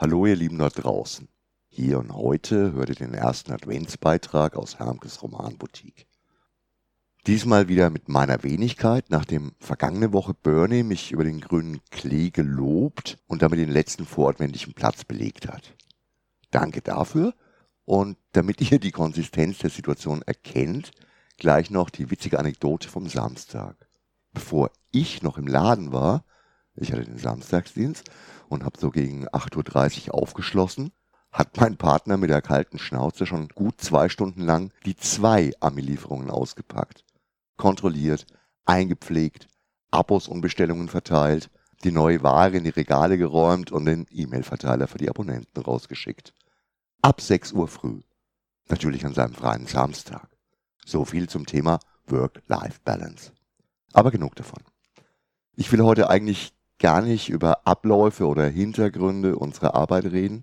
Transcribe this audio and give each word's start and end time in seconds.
Hallo 0.00 0.26
ihr 0.26 0.36
Lieben 0.36 0.58
da 0.58 0.68
draußen. 0.68 1.26
Hier 1.66 1.98
und 1.98 2.14
heute 2.14 2.72
hört 2.72 2.88
ihr 2.88 2.94
den 2.94 3.14
ersten 3.14 3.50
Adventsbeitrag 3.50 4.54
aus 4.54 4.78
Hermkes 4.78 5.24
Romanboutique. 5.24 6.06
Diesmal 7.26 7.66
wieder 7.66 7.90
mit 7.90 8.08
meiner 8.08 8.44
Wenigkeit, 8.44 9.06
nachdem 9.08 9.56
vergangene 9.58 10.12
Woche 10.12 10.34
Bernie 10.34 10.84
mich 10.84 11.10
über 11.10 11.24
den 11.24 11.40
grünen 11.40 11.80
Klee 11.90 12.30
gelobt 12.30 13.18
und 13.26 13.42
damit 13.42 13.58
den 13.58 13.72
letzten 13.72 14.06
vorortmännlichen 14.06 14.72
Platz 14.72 15.02
belegt 15.02 15.48
hat. 15.48 15.74
Danke 16.52 16.80
dafür 16.80 17.34
und 17.84 18.18
damit 18.30 18.60
ihr 18.70 18.78
die 18.78 18.92
Konsistenz 18.92 19.58
der 19.58 19.70
Situation 19.70 20.22
erkennt, 20.22 20.92
gleich 21.38 21.70
noch 21.70 21.90
die 21.90 22.08
witzige 22.08 22.38
Anekdote 22.38 22.88
vom 22.88 23.08
Samstag. 23.08 23.88
Bevor 24.32 24.70
ich 24.92 25.24
noch 25.24 25.38
im 25.38 25.48
Laden 25.48 25.90
war, 25.90 26.24
ich 26.80 26.92
hatte 26.92 27.04
den 27.04 27.18
Samstagsdienst 27.18 28.10
und 28.48 28.64
habe 28.64 28.78
so 28.78 28.90
gegen 28.90 29.28
8.30 29.28 30.08
Uhr 30.08 30.14
aufgeschlossen, 30.14 30.92
hat 31.30 31.56
mein 31.58 31.76
Partner 31.76 32.16
mit 32.16 32.30
der 32.30 32.42
kalten 32.42 32.78
Schnauze 32.78 33.26
schon 33.26 33.48
gut 33.48 33.80
zwei 33.80 34.08
Stunden 34.08 34.42
lang 34.42 34.72
die 34.86 34.96
zwei 34.96 35.52
Ami-Lieferungen 35.60 36.30
ausgepackt. 36.30 37.04
Kontrolliert, 37.56 38.26
eingepflegt, 38.64 39.48
Abos 39.90 40.28
und 40.28 40.40
Bestellungen 40.40 40.88
verteilt, 40.88 41.50
die 41.84 41.92
neue 41.92 42.22
Ware 42.22 42.56
in 42.56 42.64
die 42.64 42.70
Regale 42.70 43.18
geräumt 43.18 43.70
und 43.70 43.84
den 43.84 44.06
E-Mail-Verteiler 44.10 44.86
für 44.86 44.98
die 44.98 45.08
Abonnenten 45.08 45.62
rausgeschickt. 45.62 46.34
Ab 47.02 47.20
6 47.20 47.52
Uhr 47.52 47.68
früh. 47.68 48.00
Natürlich 48.68 49.06
an 49.06 49.14
seinem 49.14 49.34
freien 49.34 49.66
Samstag. 49.66 50.28
So 50.84 51.04
viel 51.04 51.28
zum 51.28 51.46
Thema 51.46 51.78
Work-Life-Balance. 52.06 53.32
Aber 53.92 54.10
genug 54.10 54.34
davon. 54.34 54.62
Ich 55.54 55.70
will 55.72 55.82
heute 55.82 56.10
eigentlich 56.10 56.52
gar 56.78 57.02
nicht 57.02 57.28
über 57.28 57.66
Abläufe 57.66 58.26
oder 58.26 58.46
Hintergründe 58.46 59.36
unserer 59.36 59.74
Arbeit 59.74 60.06
reden, 60.06 60.42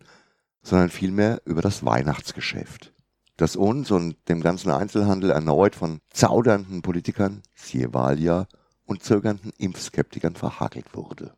sondern 0.61 0.89
vielmehr 0.89 1.41
über 1.45 1.61
das 1.61 1.85
Weihnachtsgeschäft, 1.85 2.93
das 3.37 3.55
uns 3.55 3.91
und 3.91 4.17
dem 4.27 4.41
ganzen 4.41 4.71
Einzelhandel 4.71 5.29
erneut 5.31 5.75
von 5.75 6.01
zaudernden 6.09 6.81
Politikern, 6.81 7.43
siehe 7.53 7.93
Wahljahr, 7.93 8.47
und 8.85 9.03
zögernden 9.03 9.51
Impfskeptikern 9.57 10.35
verhagelt 10.35 10.93
wurde. 10.93 11.33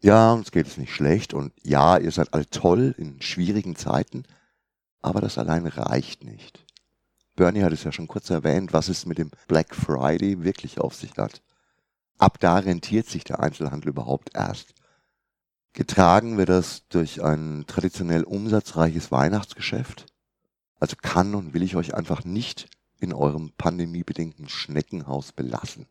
Ja, 0.00 0.32
uns 0.32 0.52
geht 0.52 0.66
es 0.66 0.76
nicht 0.76 0.92
schlecht 0.92 1.34
und 1.34 1.52
ja, 1.62 1.98
ihr 1.98 2.10
seid 2.12 2.32
alle 2.34 2.48
toll 2.48 2.94
in 2.98 3.20
schwierigen 3.20 3.76
Zeiten, 3.76 4.24
aber 5.00 5.20
das 5.20 5.38
allein 5.38 5.66
reicht 5.66 6.24
nicht. 6.24 6.64
Bernie 7.34 7.62
hat 7.62 7.72
es 7.72 7.84
ja 7.84 7.92
schon 7.92 8.08
kurz 8.08 8.30
erwähnt, 8.30 8.72
was 8.72 8.88
es 8.88 9.06
mit 9.06 9.18
dem 9.18 9.30
Black 9.46 9.74
Friday 9.74 10.42
wirklich 10.42 10.80
auf 10.80 10.94
sich 10.94 11.16
hat. 11.16 11.42
Ab 12.18 12.40
da 12.40 12.58
rentiert 12.58 13.06
sich 13.06 13.22
der 13.22 13.38
Einzelhandel 13.40 13.90
überhaupt 13.90 14.34
erst. 14.34 14.74
Getragen 15.72 16.36
wird 16.36 16.48
das 16.48 16.82
durch 16.88 17.22
ein 17.22 17.64
traditionell 17.68 18.24
umsatzreiches 18.24 19.12
Weihnachtsgeschäft. 19.12 20.06
Also 20.80 20.96
kann 21.00 21.36
und 21.36 21.54
will 21.54 21.62
ich 21.62 21.76
euch 21.76 21.94
einfach 21.94 22.24
nicht 22.24 22.68
in 22.98 23.12
eurem 23.12 23.52
pandemiebedingten 23.56 24.48
Schneckenhaus 24.48 25.30
belassen. 25.30 25.86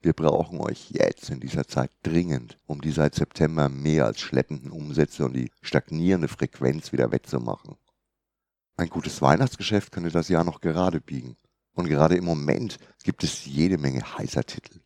Wir 0.00 0.14
brauchen 0.14 0.58
euch 0.58 0.90
jetzt 0.90 1.30
in 1.30 1.38
dieser 1.38 1.68
Zeit 1.68 1.92
dringend, 2.02 2.58
um 2.66 2.80
die 2.80 2.90
seit 2.90 3.14
September 3.14 3.68
mehr 3.68 4.06
als 4.06 4.20
schleppenden 4.20 4.72
Umsätze 4.72 5.24
und 5.24 5.34
die 5.34 5.52
stagnierende 5.60 6.26
Frequenz 6.26 6.90
wieder 6.90 7.12
wettzumachen. 7.12 7.76
Ein 8.76 8.88
gutes 8.88 9.22
Weihnachtsgeschäft 9.22 9.92
könnte 9.92 10.10
das 10.10 10.28
Jahr 10.28 10.42
noch 10.42 10.60
gerade 10.60 11.00
biegen. 11.00 11.36
Und 11.74 11.86
gerade 11.86 12.16
im 12.16 12.24
Moment 12.24 12.78
gibt 13.04 13.22
es 13.22 13.46
jede 13.46 13.78
Menge 13.78 14.18
heißer 14.18 14.42
Titel. 14.44 14.80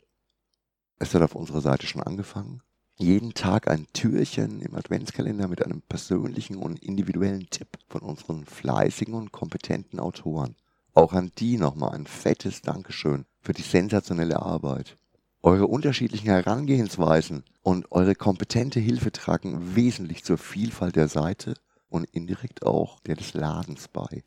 Es 0.99 1.15
hat 1.15 1.23
auf 1.23 1.35
unserer 1.35 1.61
Seite 1.61 1.87
schon 1.87 2.03
angefangen. 2.03 2.63
Jeden 2.99 3.35
Tag 3.35 3.69
ein 3.69 3.87
Türchen 3.93 4.61
im 4.61 4.75
Adventskalender 4.75 5.49
mit 5.49 5.63
einem 5.63 5.83
persönlichen 5.83 6.57
und 6.57 6.83
individuellen 6.83 7.51
Tipp 7.51 7.69
von 7.89 8.01
unseren 8.01 8.47
fleißigen 8.47 9.13
und 9.13 9.33
kompetenten 9.33 10.01
Autoren. 10.01 10.57
Auch 10.95 11.13
an 11.13 11.31
die 11.37 11.59
nochmal 11.59 11.95
ein 11.95 12.07
fettes 12.07 12.63
Dankeschön 12.63 13.27
für 13.43 13.53
die 13.53 13.61
sensationelle 13.61 14.41
Arbeit. 14.41 14.97
Eure 15.43 15.67
unterschiedlichen 15.67 16.29
Herangehensweisen 16.29 17.45
und 17.61 17.93
eure 17.93 18.15
kompetente 18.15 18.81
Hilfe 18.81 19.13
tragen 19.13 19.77
wesentlich 19.77 20.25
zur 20.25 20.39
Vielfalt 20.39 20.97
der 20.97 21.09
Seite 21.09 21.55
und 21.91 22.05
indirekt 22.05 22.65
auch 22.65 23.01
der 23.01 23.17
des 23.17 23.35
Ladens 23.35 23.89
bei. 23.89 24.25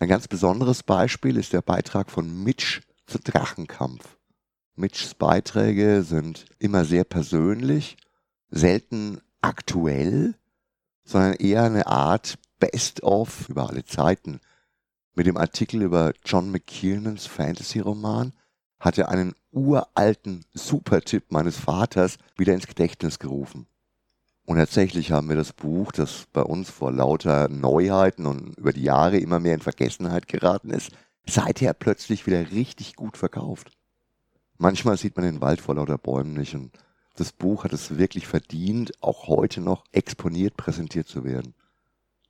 Ein 0.00 0.08
ganz 0.08 0.26
besonderes 0.26 0.82
Beispiel 0.82 1.36
ist 1.36 1.52
der 1.52 1.62
Beitrag 1.62 2.10
von 2.10 2.42
Mitch 2.42 2.80
zu 3.06 3.20
Drachenkampf. 3.20 4.13
Mitchs 4.76 5.14
Beiträge 5.14 6.02
sind 6.02 6.46
immer 6.58 6.84
sehr 6.84 7.04
persönlich, 7.04 7.96
selten 8.50 9.20
aktuell, 9.40 10.34
sondern 11.04 11.34
eher 11.34 11.62
eine 11.62 11.86
Art 11.86 12.38
Best-of 12.58 13.48
über 13.48 13.68
alle 13.68 13.84
Zeiten. 13.84 14.40
Mit 15.14 15.26
dem 15.26 15.36
Artikel 15.36 15.82
über 15.82 16.12
John 16.24 16.50
McKiernans 16.50 17.26
Fantasy-Roman 17.26 18.32
hat 18.80 18.98
er 18.98 19.10
einen 19.10 19.34
uralten 19.52 20.44
Supertipp 20.54 21.30
meines 21.30 21.56
Vaters 21.56 22.18
wieder 22.36 22.52
ins 22.52 22.66
Gedächtnis 22.66 23.20
gerufen. 23.20 23.66
Und 24.44 24.56
tatsächlich 24.56 25.12
haben 25.12 25.28
wir 25.28 25.36
das 25.36 25.52
Buch, 25.52 25.92
das 25.92 26.26
bei 26.32 26.42
uns 26.42 26.68
vor 26.68 26.90
lauter 26.90 27.48
Neuheiten 27.48 28.26
und 28.26 28.58
über 28.58 28.72
die 28.72 28.82
Jahre 28.82 29.18
immer 29.18 29.38
mehr 29.38 29.54
in 29.54 29.60
Vergessenheit 29.60 30.26
geraten 30.26 30.70
ist, 30.70 30.90
seither 31.26 31.72
plötzlich 31.74 32.26
wieder 32.26 32.50
richtig 32.50 32.96
gut 32.96 33.16
verkauft. 33.16 33.70
Manchmal 34.64 34.96
sieht 34.96 35.14
man 35.14 35.26
den 35.26 35.42
Wald 35.42 35.60
vor 35.60 35.74
lauter 35.74 35.98
Bäumen 35.98 36.32
nicht 36.32 36.54
und 36.54 36.70
das 37.16 37.32
Buch 37.32 37.64
hat 37.64 37.74
es 37.74 37.98
wirklich 37.98 38.26
verdient, 38.26 38.94
auch 39.02 39.28
heute 39.28 39.60
noch 39.60 39.84
exponiert 39.92 40.56
präsentiert 40.56 41.06
zu 41.06 41.22
werden. 41.22 41.52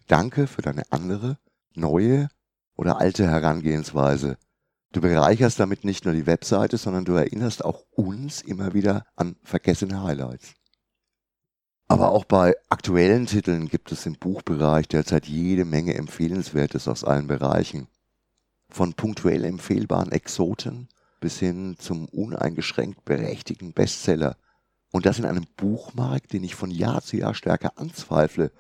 Danke 0.09 0.49
für 0.49 0.61
deine 0.61 0.83
andere, 0.91 1.39
neue 1.77 2.29
oder 2.75 2.99
alte 2.99 3.25
Herangehensweise. 3.29 4.37
Du 4.91 5.01
bereicherst 5.01 5.61
damit 5.61 5.85
nicht 5.85 6.07
nur 6.07 6.13
die 6.13 6.27
Webseite, 6.27 6.77
sondern 6.77 7.05
du 7.05 7.13
erinnerst 7.13 7.65
auch 7.65 7.85
uns 7.93 8.43
immer 8.43 8.75
wieder 8.75 9.07
an 9.15 9.37
vergessene 9.45 10.03
Highlights. 10.03 10.55
Aber 11.87 12.11
auch 12.11 12.25
bei 12.25 12.57
aktuellen 12.69 13.27
Titeln 13.27 13.69
gibt 13.69 13.93
es 13.93 14.07
im 14.07 14.15
Buchbereich 14.15 14.89
derzeit 14.89 15.27
jede 15.27 15.65
Menge 15.65 15.95
Empfehlenswertes 15.95 16.89
aus 16.89 17.05
allen 17.05 17.29
Bereichen. 17.29 17.87
Von 18.71 18.95
punktuell 18.95 19.45
empfehlbaren 19.45 20.11
Exoten 20.11 20.89
bis 21.25 21.39
hin 21.39 21.77
zum 21.79 22.05
uneingeschränkt 22.11 23.07
berechtigten 23.07 23.73
Bestseller. 23.73 24.37
Und 24.93 25.07
das 25.07 25.19
in 25.19 25.25
einem 25.25 25.47
Buchmarkt, 25.57 26.35
den 26.35 26.45
ich 26.45 26.55
von 26.55 26.71
Jahr 26.71 27.01
zu 27.01 27.17
Jahr 27.17 27.35
stärker 27.35 27.79
anzweifle 27.79 28.53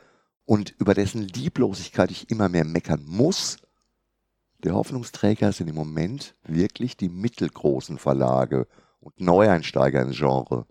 und 0.46 0.74
über 0.78 0.94
dessen 0.94 1.28
Lieblosigkeit 1.28 2.10
ich 2.10 2.30
immer 2.30 2.48
mehr 2.48 2.64
meckern 2.64 3.04
muss. 3.06 3.58
Der 4.62 4.72
Hoffnungsträger 4.72 5.52
sind 5.52 5.68
im 5.68 5.74
Moment 5.74 6.36
wirklich 6.42 6.96
die 6.96 7.10
mittelgroßen 7.10 7.98
Verlage 7.98 8.66
und 8.98 9.20
Neueinsteiger 9.20 10.00
ins 10.00 10.16
Genre, 10.16 10.66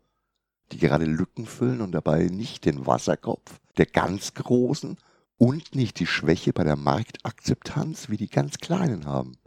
die 0.72 0.80
gerade 0.80 1.06
Lücken 1.06 1.46
füllen 1.46 1.82
und 1.82 1.92
dabei 1.92 2.24
nicht 2.24 2.66
den 2.66 2.88
Wasserkopf 2.88 3.60
der 3.78 3.86
ganz 3.86 4.34
Großen 4.34 4.98
und 5.38 5.76
nicht 5.76 6.00
die 6.00 6.08
Schwäche 6.08 6.54
bei 6.54 6.64
der 6.64 6.76
Marktakzeptanz 6.76 8.10
wie 8.10 8.18
die 8.18 8.30
ganz 8.30 8.58
Kleinen 8.58 9.06
haben. 9.06 9.38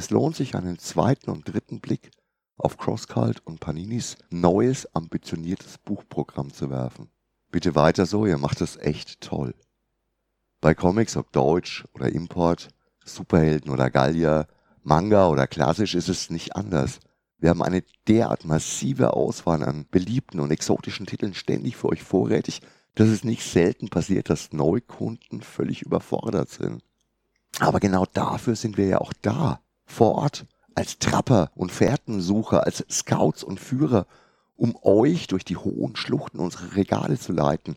Es 0.00 0.08
lohnt 0.08 0.34
sich 0.34 0.54
einen 0.54 0.78
zweiten 0.78 1.28
und 1.28 1.46
dritten 1.46 1.78
Blick 1.80 2.10
auf 2.56 2.78
Crosscult 2.78 3.46
und 3.46 3.60
Paninis 3.60 4.16
neues, 4.30 4.88
ambitioniertes 4.94 5.76
Buchprogramm 5.76 6.54
zu 6.54 6.70
werfen. 6.70 7.10
Bitte 7.50 7.74
weiter 7.74 8.06
so, 8.06 8.24
ihr 8.24 8.38
macht 8.38 8.62
es 8.62 8.78
echt 8.78 9.20
toll. 9.20 9.54
Bei 10.62 10.72
Comics, 10.72 11.18
ob 11.18 11.30
Deutsch 11.32 11.84
oder 11.92 12.08
Import, 12.08 12.70
Superhelden 13.04 13.70
oder 13.70 13.90
Gallier, 13.90 14.46
Manga 14.82 15.28
oder 15.28 15.46
klassisch 15.46 15.94
ist 15.94 16.08
es 16.08 16.30
nicht 16.30 16.56
anders. 16.56 17.00
Wir 17.36 17.50
haben 17.50 17.62
eine 17.62 17.84
derart 18.08 18.46
massive 18.46 19.12
Auswahl 19.12 19.62
an 19.62 19.84
beliebten 19.90 20.40
und 20.40 20.50
exotischen 20.50 21.04
Titeln 21.04 21.34
ständig 21.34 21.76
für 21.76 21.90
euch 21.90 22.02
vorrätig, 22.02 22.62
dass 22.94 23.08
es 23.08 23.22
nicht 23.22 23.42
selten 23.42 23.90
passiert, 23.90 24.30
dass 24.30 24.54
Neukunden 24.54 25.42
völlig 25.42 25.82
überfordert 25.82 26.48
sind. 26.48 26.82
Aber 27.58 27.80
genau 27.80 28.06
dafür 28.06 28.56
sind 28.56 28.78
wir 28.78 28.86
ja 28.86 28.98
auch 28.98 29.12
da 29.20 29.60
vor 29.90 30.14
Ort, 30.14 30.46
als 30.74 30.98
Trapper 30.98 31.50
und 31.54 31.72
Fährtensucher, 31.72 32.64
als 32.64 32.84
Scouts 32.90 33.42
und 33.42 33.60
Führer, 33.60 34.06
um 34.56 34.76
euch 34.82 35.26
durch 35.26 35.44
die 35.44 35.56
hohen 35.56 35.96
Schluchten 35.96 36.38
unserer 36.38 36.76
Regale 36.76 37.18
zu 37.18 37.32
leiten. 37.32 37.76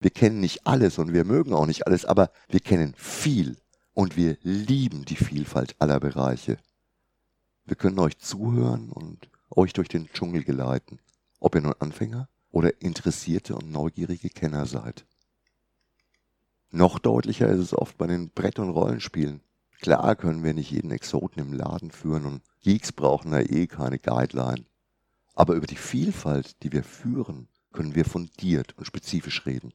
Wir 0.00 0.10
kennen 0.10 0.40
nicht 0.40 0.66
alles 0.66 0.98
und 0.98 1.12
wir 1.12 1.24
mögen 1.24 1.52
auch 1.52 1.66
nicht 1.66 1.86
alles, 1.86 2.04
aber 2.04 2.30
wir 2.48 2.60
kennen 2.60 2.94
viel 2.96 3.56
und 3.92 4.16
wir 4.16 4.38
lieben 4.42 5.04
die 5.04 5.16
Vielfalt 5.16 5.76
aller 5.78 6.00
Bereiche. 6.00 6.56
Wir 7.66 7.76
können 7.76 7.98
euch 7.98 8.18
zuhören 8.18 8.90
und 8.90 9.28
euch 9.50 9.72
durch 9.72 9.88
den 9.88 10.08
Dschungel 10.12 10.42
geleiten, 10.42 10.98
ob 11.38 11.54
ihr 11.54 11.60
nun 11.60 11.74
Anfänger 11.78 12.28
oder 12.50 12.80
interessierte 12.80 13.54
und 13.54 13.70
neugierige 13.70 14.30
Kenner 14.30 14.66
seid. 14.66 15.04
Noch 16.70 16.98
deutlicher 16.98 17.48
ist 17.48 17.58
es 17.58 17.74
oft 17.74 17.98
bei 17.98 18.06
den 18.06 18.30
Brett- 18.30 18.58
und 18.58 18.70
Rollenspielen. 18.70 19.40
Klar 19.80 20.14
können 20.14 20.44
wir 20.44 20.52
nicht 20.52 20.70
jeden 20.70 20.90
Exoten 20.90 21.40
im 21.40 21.54
Laden 21.54 21.90
führen 21.90 22.26
und 22.26 22.42
Geeks 22.60 22.92
brauchen 22.92 23.30
da 23.30 23.40
eh 23.40 23.66
keine 23.66 23.98
Guideline. 23.98 24.66
Aber 25.34 25.54
über 25.54 25.66
die 25.66 25.76
Vielfalt, 25.76 26.62
die 26.62 26.72
wir 26.72 26.84
führen, 26.84 27.48
können 27.72 27.94
wir 27.94 28.04
fundiert 28.04 28.76
und 28.76 28.84
spezifisch 28.84 29.46
reden. 29.46 29.72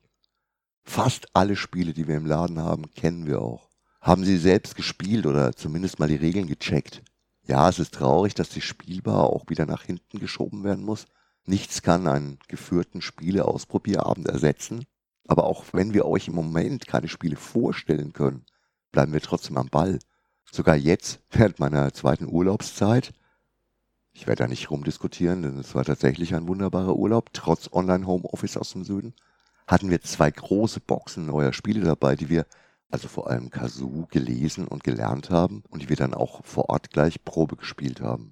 Fast 0.83 1.27
alle 1.33 1.55
Spiele, 1.55 1.93
die 1.93 2.07
wir 2.07 2.17
im 2.17 2.27
Laden 2.27 2.59
haben, 2.59 2.91
kennen 2.91 3.25
wir 3.25 3.41
auch. 3.41 3.69
Haben 3.99 4.23
sie 4.23 4.37
selbst 4.37 4.75
gespielt 4.75 5.25
oder 5.25 5.55
zumindest 5.55 5.97
mal 5.97 6.07
die 6.07 6.15
Regeln 6.15 6.45
gecheckt. 6.45 7.01
Ja, 7.47 7.67
es 7.67 7.79
ist 7.79 7.95
traurig, 7.95 8.35
dass 8.35 8.49
die 8.49 8.61
Spielbar 8.61 9.23
auch 9.23 9.45
wieder 9.49 9.65
nach 9.65 9.83
hinten 9.83 10.19
geschoben 10.19 10.63
werden 10.63 10.85
muss. 10.85 11.07
Nichts 11.45 11.81
kann 11.81 12.05
einen 12.05 12.37
geführten 12.47 13.01
Spieleausprobierabend 13.01 14.27
ersetzen. 14.27 14.85
Aber 15.27 15.45
auch 15.45 15.65
wenn 15.73 15.95
wir 15.95 16.05
euch 16.05 16.27
im 16.27 16.35
Moment 16.35 16.85
keine 16.85 17.07
Spiele 17.07 17.35
vorstellen 17.35 18.13
können, 18.13 18.45
bleiben 18.95 19.11
wir 19.11 19.21
trotzdem 19.21 19.57
am 19.57 19.67
Ball. 19.67 19.99
Sogar 20.49 20.77
jetzt, 20.77 21.19
während 21.29 21.59
meiner 21.59 21.93
zweiten 21.93 22.27
Urlaubszeit, 22.27 23.13
ich 24.13 24.25
werde 24.25 24.43
da 24.43 24.47
nicht 24.47 24.71
rumdiskutieren, 24.71 25.41
denn 25.41 25.59
es 25.59 25.75
war 25.75 25.83
tatsächlich 25.83 26.33
ein 26.33 26.47
wunderbarer 26.47 26.95
Urlaub, 26.95 27.33
trotz 27.33 27.69
Online-Homeoffice 27.73 28.55
aus 28.55 28.71
dem 28.71 28.85
Süden, 28.85 29.13
hatten 29.67 29.89
wir 29.89 29.99
zwei 29.99 30.31
große 30.31 30.79
Boxen 30.79 31.25
neuer 31.25 31.51
Spiele 31.51 31.81
dabei, 31.81 32.15
die 32.15 32.29
wir 32.29 32.45
also 32.89 33.09
vor 33.09 33.29
allem 33.29 33.49
Kazoo, 33.49 34.05
gelesen 34.09 34.65
und 34.65 34.85
gelernt 34.85 35.29
haben 35.29 35.63
und 35.69 35.81
die 35.81 35.89
wir 35.89 35.97
dann 35.97 36.13
auch 36.13 36.45
vor 36.45 36.69
Ort 36.69 36.91
gleich 36.91 37.25
Probe 37.25 37.57
gespielt 37.57 37.99
haben. 37.99 38.31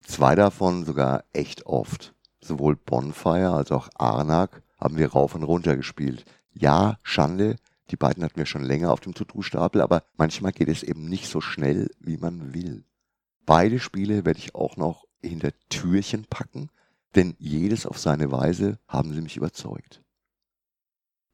Zwei 0.00 0.34
davon 0.34 0.84
sogar 0.84 1.22
echt 1.32 1.66
oft. 1.66 2.12
Sowohl 2.40 2.74
Bonfire 2.74 3.50
als 3.50 3.70
auch 3.70 3.88
Arnak 3.94 4.64
haben 4.80 4.96
wir 4.96 5.12
rauf 5.12 5.36
und 5.36 5.44
runter 5.44 5.76
gespielt. 5.76 6.24
Ja, 6.52 6.98
Schande, 7.04 7.54
die 7.90 7.96
beiden 7.96 8.22
hatten 8.22 8.36
wir 8.36 8.46
schon 8.46 8.64
länger 8.64 8.92
auf 8.92 9.00
dem 9.00 9.14
To-Do-Stapel, 9.14 9.80
aber 9.80 10.04
manchmal 10.16 10.52
geht 10.52 10.68
es 10.68 10.82
eben 10.82 11.08
nicht 11.08 11.28
so 11.28 11.40
schnell, 11.40 11.90
wie 11.98 12.16
man 12.16 12.54
will. 12.54 12.84
Beide 13.46 13.80
Spiele 13.80 14.24
werde 14.24 14.38
ich 14.38 14.54
auch 14.54 14.76
noch 14.76 15.06
hinter 15.22 15.50
Türchen 15.68 16.24
packen, 16.24 16.70
denn 17.14 17.34
jedes 17.38 17.86
auf 17.86 17.98
seine 17.98 18.30
Weise 18.30 18.78
haben 18.86 19.12
sie 19.12 19.20
mich 19.20 19.36
überzeugt. 19.36 20.02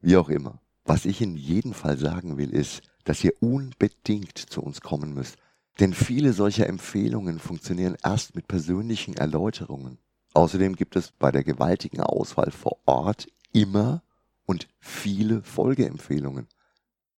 Wie 0.01 0.17
auch 0.17 0.29
immer. 0.29 0.61
Was 0.85 1.05
ich 1.05 1.21
in 1.21 1.37
jedem 1.37 1.75
Fall 1.75 1.99
sagen 1.99 2.39
will, 2.39 2.51
ist, 2.51 2.83
dass 3.05 3.23
ihr 3.25 3.33
unbedingt 3.41 4.39
zu 4.39 4.63
uns 4.63 4.81
kommen 4.81 5.15
müsst. 5.15 5.37
Denn 5.81 5.93
viele 5.93 6.33
solcher 6.33 6.67
Empfehlungen 6.69 7.39
funktionieren 7.39 7.97
erst 8.03 8.35
mit 8.35 8.49
persönlichen 8.49 9.15
Erläuterungen. 9.15 9.99
Außerdem 10.33 10.77
gibt 10.77 10.97
es 10.97 11.13
bei 11.13 11.31
der 11.31 11.45
gewaltigen 11.45 12.01
Auswahl 12.01 12.51
vor 12.51 12.79
Ort 12.87 13.27
immer 13.53 14.03
und 14.47 14.69
viele 14.81 15.43
Folgeempfehlungen. 15.43 16.49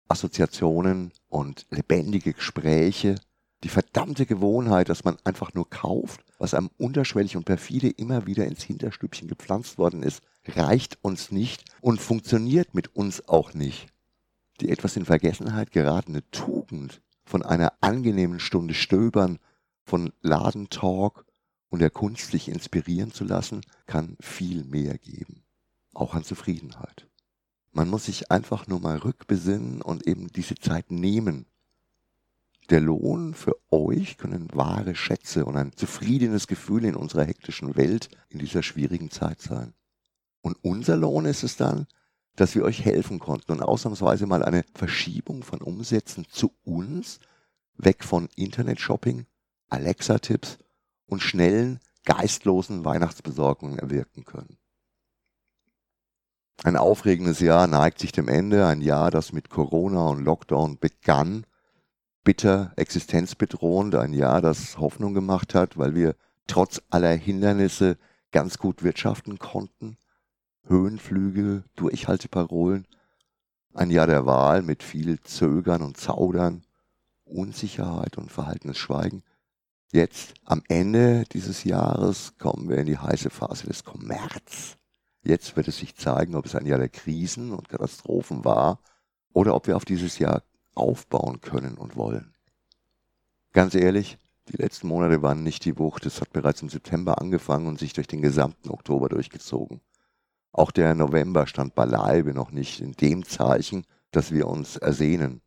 Assoziationen 0.09 1.11
und 1.29 1.67
lebendige 1.69 2.33
Gespräche. 2.33 3.15
Die 3.63 3.69
verdammte 3.69 4.25
Gewohnheit, 4.25 4.89
dass 4.89 5.03
man 5.03 5.17
einfach 5.23 5.53
nur 5.53 5.69
kauft, 5.69 6.21
was 6.39 6.53
einem 6.53 6.69
unterschwellig 6.77 7.37
und 7.37 7.45
perfide 7.45 7.89
immer 7.89 8.25
wieder 8.25 8.45
ins 8.45 8.63
Hinterstübchen 8.63 9.27
gepflanzt 9.27 9.77
worden 9.77 10.01
ist, 10.01 10.21
reicht 10.47 10.97
uns 11.03 11.31
nicht 11.31 11.63
und 11.81 12.01
funktioniert 12.01 12.73
mit 12.73 12.95
uns 12.95 13.27
auch 13.27 13.53
nicht. 13.53 13.87
Die 14.61 14.69
etwas 14.69 14.95
in 14.95 15.05
Vergessenheit 15.05 15.71
geratene 15.71 16.29
Tugend 16.31 17.01
von 17.23 17.43
einer 17.43 17.73
angenehmen 17.81 18.39
Stunde 18.39 18.73
Stöbern, 18.73 19.39
von 19.83 20.11
Ladentalk 20.21 21.25
und 21.69 21.79
der 21.79 21.89
Kunst, 21.89 22.31
sich 22.31 22.47
inspirieren 22.47 23.11
zu 23.11 23.23
lassen, 23.23 23.61
kann 23.85 24.17
viel 24.19 24.63
mehr 24.63 24.97
geben. 24.97 25.43
Auch 25.93 26.15
an 26.15 26.23
Zufriedenheit. 26.23 27.08
Man 27.71 27.89
muss 27.89 28.05
sich 28.05 28.31
einfach 28.31 28.67
nur 28.67 28.79
mal 28.79 28.97
rückbesinnen 28.97 29.81
und 29.81 30.07
eben 30.07 30.27
diese 30.27 30.55
Zeit 30.55 30.91
nehmen. 30.91 31.45
Der 32.69 32.81
Lohn 32.81 33.33
für 33.33 33.55
euch 33.71 34.17
können 34.17 34.47
wahre 34.53 34.93
Schätze 34.93 35.45
und 35.45 35.57
ein 35.57 35.73
zufriedenes 35.75 36.45
Gefühl 36.45 36.85
in 36.85 36.95
unserer 36.95 37.23
hektischen 37.23 37.75
Welt 37.75 38.09
in 38.29 38.37
dieser 38.37 38.61
schwierigen 38.61 39.09
Zeit 39.09 39.41
sein. 39.41 39.73
Und 40.41 40.57
unser 40.61 40.95
Lohn 40.95 41.25
ist 41.25 41.43
es 41.43 41.57
dann, 41.57 41.87
dass 42.35 42.53
wir 42.53 42.63
euch 42.63 42.85
helfen 42.85 43.19
konnten 43.19 43.53
und 43.53 43.63
ausnahmsweise 43.63 44.27
mal 44.27 44.43
eine 44.43 44.63
Verschiebung 44.75 45.43
von 45.43 45.61
Umsätzen 45.61 46.25
zu 46.29 46.53
uns, 46.63 47.19
weg 47.75 48.03
von 48.03 48.29
Internet-Shopping, 48.35 49.25
Alexa-Tipps 49.69 50.59
und 51.07 51.23
schnellen, 51.23 51.79
geistlosen 52.05 52.85
Weihnachtsbesorgungen 52.85 53.79
erwirken 53.79 54.25
können. 54.25 54.58
Ein 56.63 56.75
aufregendes 56.75 57.39
Jahr 57.39 57.67
neigt 57.67 57.99
sich 57.99 58.11
dem 58.11 58.27
Ende, 58.27 58.67
ein 58.67 58.81
Jahr, 58.81 59.11
das 59.11 59.31
mit 59.31 59.49
Corona 59.49 60.07
und 60.07 60.25
Lockdown 60.25 60.77
begann, 60.77 61.45
bitter 62.25 62.73
existenzbedrohend, 62.75 63.95
ein 63.95 64.11
Jahr, 64.11 64.41
das 64.41 64.77
Hoffnung 64.77 65.13
gemacht 65.13 65.55
hat, 65.55 65.77
weil 65.77 65.95
wir 65.95 66.15
trotz 66.47 66.81
aller 66.89 67.15
Hindernisse 67.15 67.97
ganz 68.31 68.57
gut 68.57 68.83
wirtschaften 68.83 69.39
konnten 69.39 69.97
Höhenflüge, 70.65 71.63
Durchhalteparolen, 71.75 72.87
ein 73.73 73.89
Jahr 73.89 74.07
der 74.07 74.25
Wahl 74.25 74.61
mit 74.61 74.83
viel 74.83 75.19
Zögern 75.21 75.81
und 75.81 75.97
Zaudern, 75.97 76.63
Unsicherheit 77.23 78.17
und 78.17 78.31
verhaltenes 78.31 78.77
Schweigen. 78.77 79.23
Jetzt, 79.91 80.33
am 80.43 80.61
Ende 80.67 81.23
dieses 81.31 81.63
Jahres, 81.63 82.33
kommen 82.37 82.69
wir 82.69 82.77
in 82.77 82.85
die 82.85 82.97
heiße 82.97 83.29
Phase 83.29 83.67
des 83.67 83.83
Kommerz. 83.83 84.78
Jetzt 85.29 85.55
wird 85.55 85.67
es 85.67 85.77
sich 85.77 85.95
zeigen, 85.95 86.33
ob 86.33 86.47
es 86.47 86.55
ein 86.55 86.65
Jahr 86.65 86.79
der 86.79 86.89
Krisen 86.89 87.51
und 87.51 87.69
Katastrophen 87.69 88.43
war 88.45 88.79
oder 89.31 89.53
ob 89.53 89.67
wir 89.67 89.75
auf 89.75 89.85
dieses 89.85 90.17
Jahr 90.17 90.41
aufbauen 90.73 91.39
können 91.39 91.77
und 91.77 91.95
wollen. 91.95 92.33
Ganz 93.53 93.75
ehrlich, 93.75 94.17
die 94.47 94.57
letzten 94.57 94.87
Monate 94.87 95.21
waren 95.21 95.43
nicht 95.43 95.65
die 95.65 95.77
Wucht. 95.77 96.07
Es 96.07 96.19
hat 96.19 96.33
bereits 96.33 96.63
im 96.63 96.69
September 96.69 97.21
angefangen 97.21 97.67
und 97.67 97.77
sich 97.77 97.93
durch 97.93 98.07
den 98.07 98.23
gesamten 98.23 98.71
Oktober 98.71 99.07
durchgezogen. 99.07 99.81
Auch 100.51 100.71
der 100.71 100.95
November 100.95 101.45
stand 101.45 101.75
beileibe 101.75 102.33
noch 102.33 102.49
nicht 102.49 102.81
in 102.81 102.93
dem 102.93 103.23
Zeichen, 103.23 103.85
das 104.09 104.31
wir 104.31 104.47
uns 104.47 104.77
ersehnen. 104.77 105.41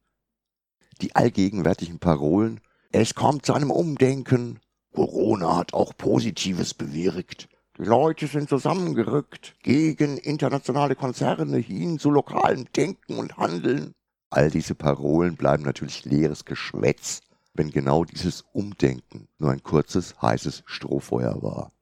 Die 1.00 1.16
allgegenwärtigen 1.16 1.98
Parolen 1.98 2.60
Es 2.92 3.16
kommt 3.16 3.44
zu 3.46 3.52
einem 3.52 3.72
Umdenken, 3.72 4.60
Corona 4.92 5.56
hat 5.56 5.74
auch 5.74 5.96
Positives 5.96 6.72
bewirkt, 6.72 7.48
Leute 7.84 8.28
sind 8.28 8.48
zusammengerückt 8.48 9.56
gegen 9.62 10.16
internationale 10.16 10.94
Konzerne 10.94 11.58
hin 11.58 11.98
zu 11.98 12.10
lokalem 12.10 12.66
Denken 12.76 13.18
und 13.18 13.36
Handeln. 13.36 13.92
All 14.30 14.50
diese 14.50 14.74
Parolen 14.74 15.36
bleiben 15.36 15.64
natürlich 15.64 16.04
leeres 16.04 16.44
Geschwätz, 16.44 17.20
wenn 17.54 17.70
genau 17.70 18.04
dieses 18.04 18.44
Umdenken 18.52 19.28
nur 19.38 19.50
ein 19.50 19.62
kurzes, 19.62 20.14
heißes 20.22 20.62
Strohfeuer 20.64 21.42
war. 21.42 21.72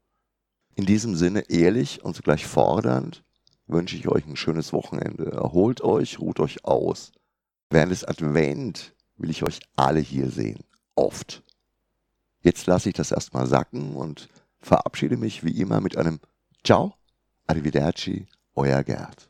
In 0.74 0.86
diesem 0.86 1.14
Sinne 1.14 1.48
ehrlich 1.50 2.02
und 2.02 2.16
zugleich 2.16 2.46
fordernd 2.46 3.22
wünsche 3.66 3.96
ich 3.96 4.08
euch 4.08 4.26
ein 4.26 4.36
schönes 4.36 4.72
Wochenende. 4.72 5.30
Erholt 5.32 5.82
euch, 5.82 6.18
ruht 6.18 6.40
euch 6.40 6.64
aus. 6.64 7.12
Während 7.68 7.92
des 7.92 8.04
Advent 8.04 8.94
will 9.16 9.30
ich 9.30 9.42
euch 9.42 9.60
alle 9.76 10.00
hier 10.00 10.30
sehen. 10.30 10.64
Oft. 10.94 11.42
Jetzt 12.42 12.66
lasse 12.66 12.88
ich 12.88 12.94
das 12.94 13.12
erstmal 13.12 13.46
sacken 13.46 13.94
und 13.94 14.28
verabschiede 14.60 15.16
mich 15.16 15.44
wie 15.44 15.60
immer 15.60 15.80
mit 15.80 15.96
einem 15.96 16.20
Ciao, 16.64 16.94
Arrivederci, 17.46 18.26
euer 18.54 18.82
Gerd. 18.84 19.29